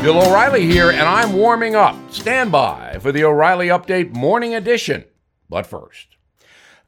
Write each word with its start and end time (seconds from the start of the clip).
Bill 0.00 0.22
O'Reilly 0.22 0.64
here, 0.64 0.90
and 0.90 1.02
I'm 1.02 1.32
warming 1.32 1.74
up. 1.74 1.96
Stand 2.12 2.52
by 2.52 2.98
for 3.00 3.10
the 3.10 3.24
O'Reilly 3.24 3.66
Update 3.66 4.14
Morning 4.14 4.54
Edition. 4.54 5.04
But 5.50 5.66
first, 5.66 6.16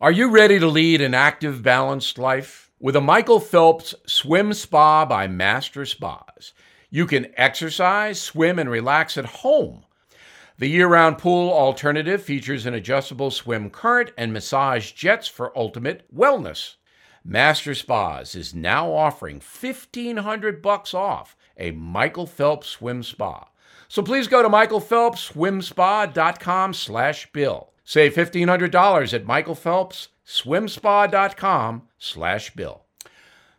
are 0.00 0.12
you 0.12 0.30
ready 0.30 0.60
to 0.60 0.68
lead 0.68 1.00
an 1.00 1.12
active, 1.12 1.60
balanced 1.60 2.18
life? 2.18 2.70
With 2.78 2.94
a 2.94 3.00
Michael 3.00 3.40
Phelps 3.40 3.96
Swim 4.06 4.52
Spa 4.52 5.04
by 5.06 5.26
Master 5.26 5.84
Spas, 5.84 6.52
you 6.88 7.04
can 7.04 7.32
exercise, 7.36 8.22
swim, 8.22 8.60
and 8.60 8.70
relax 8.70 9.18
at 9.18 9.26
home. 9.26 9.82
The 10.58 10.68
year 10.68 10.86
round 10.86 11.18
pool 11.18 11.52
alternative 11.52 12.22
features 12.22 12.64
an 12.64 12.74
adjustable 12.74 13.32
swim 13.32 13.70
current 13.70 14.12
and 14.16 14.32
massage 14.32 14.92
jets 14.92 15.26
for 15.26 15.56
ultimate 15.58 16.04
wellness. 16.14 16.76
Master 17.24 17.74
Spas 17.74 18.34
is 18.34 18.54
now 18.54 18.92
offering 18.92 19.36
1500 19.36 20.60
bucks 20.62 20.94
off 20.94 21.36
a 21.56 21.70
Michael 21.72 22.26
Phelps 22.26 22.68
swim 22.68 23.02
spa. 23.02 23.48
So 23.88 24.02
please 24.02 24.28
go 24.28 24.42
to 24.42 24.48
michaelphelpsswimspa.com 24.48 26.74
slash 26.74 27.32
bill. 27.32 27.70
Save 27.84 28.14
$1,500 28.14 29.12
at 29.12 29.26
michaelphelpsswimspa.com 29.26 31.82
slash 31.98 32.54
bill. 32.54 32.82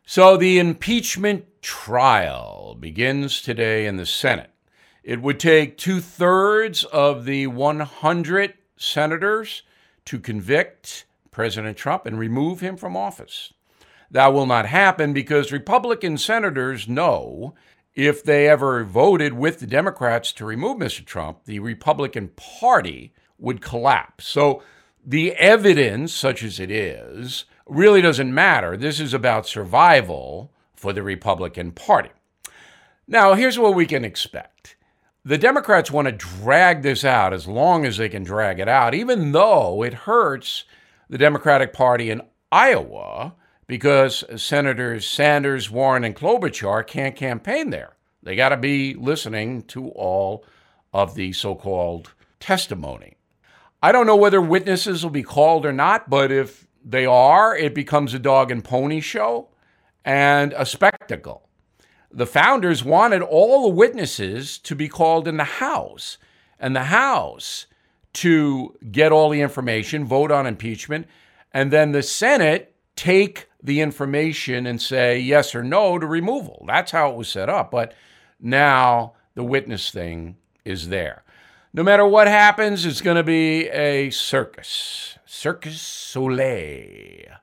So 0.05 0.37
the 0.37 0.57
impeachment 0.57 1.61
trial 1.61 2.77
begins 2.79 3.41
today 3.41 3.85
in 3.85 3.97
the 3.97 4.05
Senate. 4.05 4.51
It 5.03 5.21
would 5.21 5.39
take 5.39 5.77
two 5.77 5.99
thirds 5.99 6.85
of 6.85 7.25
the 7.25 7.47
100 7.47 8.53
senators 8.77 9.63
to 10.05 10.19
convict 10.19 11.05
President 11.31 11.75
Trump 11.77 12.05
and 12.05 12.17
remove 12.19 12.61
him 12.61 12.77
from 12.77 12.97
office. 12.97 13.53
That 14.11 14.33
will 14.33 14.45
not 14.45 14.65
happen 14.65 15.13
because 15.13 15.53
Republican 15.53 16.17
senators 16.17 16.87
know 16.87 17.55
if 17.95 18.23
they 18.23 18.47
ever 18.47 18.83
voted 18.83 19.33
with 19.33 19.59
the 19.59 19.67
Democrats 19.67 20.33
to 20.33 20.45
remove 20.45 20.77
Mr. 20.77 21.03
Trump, 21.03 21.45
the 21.45 21.59
Republican 21.59 22.29
Party 22.35 23.13
would 23.37 23.61
collapse. 23.61 24.27
So 24.27 24.61
the 25.05 25.33
evidence, 25.33 26.13
such 26.13 26.43
as 26.43 26.59
it 26.59 26.69
is, 26.69 27.45
really 27.65 28.01
doesn't 28.01 28.33
matter. 28.33 28.75
This 28.75 28.99
is 28.99 29.13
about 29.13 29.47
survival 29.47 30.51
for 30.75 30.91
the 30.91 31.03
Republican 31.03 31.71
Party. 31.71 32.11
Now, 33.07 33.33
here's 33.33 33.59
what 33.59 33.75
we 33.75 33.85
can 33.85 34.03
expect. 34.03 34.75
The 35.23 35.37
Democrats 35.37 35.91
want 35.91 36.07
to 36.07 36.11
drag 36.11 36.81
this 36.81 37.05
out 37.05 37.33
as 37.33 37.47
long 37.47 37.85
as 37.85 37.97
they 37.97 38.09
can 38.09 38.23
drag 38.23 38.59
it 38.59 38.67
out, 38.67 38.93
even 38.93 39.31
though 39.31 39.83
it 39.83 39.93
hurts 39.93 40.65
the 41.09 41.17
Democratic 41.17 41.71
Party 41.73 42.09
in 42.09 42.21
Iowa 42.51 43.35
because 43.71 44.25
Senators 44.35 45.07
Sanders, 45.07 45.71
Warren, 45.71 46.03
and 46.03 46.13
Klobuchar 46.13 46.85
can't 46.85 47.15
campaign 47.15 47.69
there. 47.69 47.95
They 48.21 48.35
got 48.35 48.49
to 48.49 48.57
be 48.57 48.95
listening 48.95 49.61
to 49.67 49.87
all 49.91 50.43
of 50.91 51.15
the 51.15 51.31
so 51.31 51.55
called 51.55 52.11
testimony. 52.41 53.15
I 53.81 53.93
don't 53.93 54.05
know 54.05 54.17
whether 54.17 54.41
witnesses 54.41 55.03
will 55.03 55.09
be 55.09 55.23
called 55.23 55.65
or 55.65 55.71
not, 55.71 56.09
but 56.09 56.33
if 56.33 56.67
they 56.83 57.05
are, 57.05 57.55
it 57.55 57.73
becomes 57.73 58.13
a 58.13 58.19
dog 58.19 58.51
and 58.51 58.61
pony 58.61 58.99
show 58.99 59.47
and 60.03 60.53
a 60.57 60.65
spectacle. 60.65 61.47
The 62.11 62.27
founders 62.27 62.83
wanted 62.83 63.21
all 63.21 63.69
the 63.69 63.73
witnesses 63.73 64.57
to 64.57 64.75
be 64.75 64.89
called 64.89 65.29
in 65.29 65.37
the 65.37 65.45
House, 65.45 66.17
and 66.59 66.75
the 66.75 66.83
House 66.83 67.67
to 68.15 68.75
get 68.91 69.13
all 69.13 69.29
the 69.29 69.39
information, 69.39 70.03
vote 70.03 70.29
on 70.29 70.45
impeachment, 70.45 71.07
and 71.53 71.71
then 71.71 71.93
the 71.93 72.03
Senate 72.03 72.75
take 72.97 73.47
the 73.63 73.81
information 73.81 74.65
and 74.65 74.81
say 74.81 75.19
yes 75.19 75.53
or 75.53 75.63
no 75.63 75.99
to 75.99 76.07
removal. 76.07 76.63
That's 76.67 76.91
how 76.91 77.11
it 77.11 77.15
was 77.15 77.29
set 77.29 77.49
up. 77.49 77.71
But 77.71 77.93
now 78.39 79.13
the 79.35 79.43
witness 79.43 79.91
thing 79.91 80.37
is 80.65 80.89
there. 80.89 81.23
No 81.73 81.83
matter 81.83 82.05
what 82.05 82.27
happens, 82.27 82.85
it's 82.85 83.01
going 83.01 83.17
to 83.17 83.23
be 83.23 83.69
a 83.69 84.09
circus, 84.09 85.17
circus 85.25 85.81
soleil, 85.81 87.37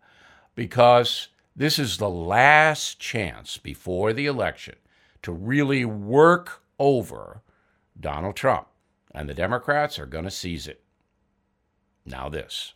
because 0.55 1.29
this 1.57 1.79
is 1.79 1.97
the 1.97 2.11
last 2.11 3.01
chance 3.01 3.57
before 3.57 4.13
the 4.13 4.27
election 4.27 4.77
to 5.23 5.33
really 5.33 5.85
work 5.85 6.63
over 6.79 7.43
Donald 7.99 8.37
Trump. 8.37 8.69
And 9.13 9.29
the 9.29 9.35
Democrats 9.35 9.99
are 9.99 10.07
going 10.07 10.25
to 10.25 10.31
seize 10.31 10.69
it. 10.69 10.83
Now, 12.05 12.29
this. 12.29 12.75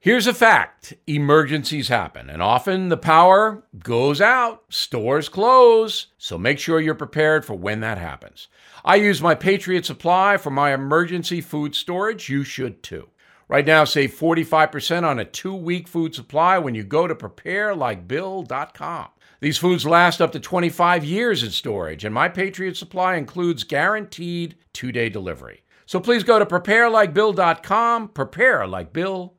Here's 0.00 0.28
a 0.28 0.34
fact 0.34 0.94
emergencies 1.08 1.88
happen, 1.88 2.30
and 2.30 2.40
often 2.40 2.88
the 2.88 2.96
power 2.96 3.64
goes 3.82 4.20
out, 4.20 4.62
stores 4.68 5.28
close, 5.28 6.06
so 6.18 6.38
make 6.38 6.60
sure 6.60 6.78
you're 6.78 6.94
prepared 6.94 7.44
for 7.44 7.54
when 7.54 7.80
that 7.80 7.98
happens. 7.98 8.46
I 8.84 8.94
use 8.94 9.20
my 9.20 9.34
Patriot 9.34 9.84
Supply 9.84 10.36
for 10.36 10.50
my 10.50 10.72
emergency 10.72 11.40
food 11.40 11.74
storage. 11.74 12.28
You 12.28 12.44
should 12.44 12.80
too. 12.84 13.08
Right 13.48 13.66
now, 13.66 13.82
save 13.82 14.14
45% 14.14 15.02
on 15.02 15.18
a 15.18 15.24
two 15.24 15.54
week 15.54 15.88
food 15.88 16.14
supply 16.14 16.58
when 16.58 16.76
you 16.76 16.84
go 16.84 17.08
to 17.08 17.14
preparelikebill.com. 17.16 19.08
These 19.40 19.58
foods 19.58 19.84
last 19.84 20.22
up 20.22 20.30
to 20.30 20.38
25 20.38 21.04
years 21.04 21.42
in 21.42 21.50
storage, 21.50 22.04
and 22.04 22.14
my 22.14 22.28
Patriot 22.28 22.76
Supply 22.76 23.16
includes 23.16 23.64
guaranteed 23.64 24.54
two 24.72 24.92
day 24.92 25.08
delivery. 25.08 25.64
So 25.86 25.98
please 25.98 26.22
go 26.22 26.38
to 26.38 26.46
preparelikebill.com, 26.46 28.10
preparelikebill.com 28.10 29.30